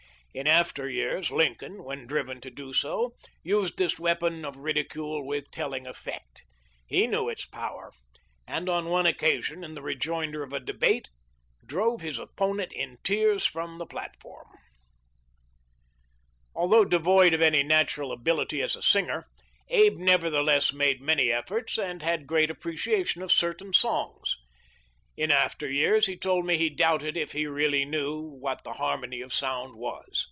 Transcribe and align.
In 0.33 0.47
after 0.47 0.87
years 0.87 1.29
Lincoln, 1.29 1.83
when 1.83 2.07
driven 2.07 2.39
to 2.39 2.49
do 2.49 2.71
so, 2.71 3.13
used 3.43 3.77
this 3.77 3.99
weapon 3.99 4.45
of 4.45 4.55
ridicule 4.55 5.25
with 5.27 5.51
telling 5.51 5.85
effect. 5.85 6.43
He 6.87 7.05
knew 7.05 7.27
its 7.27 7.45
power, 7.45 7.91
and 8.47 8.69
on 8.69 8.85
one 8.87 9.05
occasion, 9.05 9.61
in 9.61 9.75
the 9.75 9.81
rejoinder 9.81 10.41
of 10.41 10.53
a 10.53 10.61
debate, 10.61 11.09
drove 11.65 11.99
his 11.99 12.17
opponent 12.17 12.71
in 12.71 12.97
tears 13.03 13.45
from 13.45 13.77
the 13.77 13.85
platform. 13.85 14.45
•e 14.45 14.49
56 14.51 14.55
T//E 14.55 15.43
LIFE 15.43 15.43
OF 15.59 16.61
LINCOLN. 16.61 16.63
Although 16.73 16.85
devoid 16.85 17.33
of 17.33 17.41
any 17.41 17.61
natural 17.63 18.13
ability 18.13 18.61
as 18.61 18.77
a 18.77 18.81
singer 18.81 19.27
Abe 19.67 19.97
nevertheless 19.97 20.71
made 20.71 21.01
many 21.01 21.29
efforts 21.29 21.77
and 21.77 22.01
had 22.01 22.25
great 22.25 22.49
appreciation 22.49 23.21
of 23.21 23.33
certain 23.33 23.73
songs. 23.73 24.37
In 25.17 25.29
after 25.29 25.69
years 25.69 26.05
he 26.05 26.15
told 26.15 26.45
me 26.45 26.55
he 26.57 26.69
doubted 26.69 27.17
if 27.17 27.33
he 27.33 27.45
really 27.45 27.83
knew 27.83 28.21
what 28.21 28.63
the 28.63 28.73
har 28.75 28.97
mony 28.97 29.19
of 29.19 29.33
sound 29.33 29.75
was. 29.75 30.19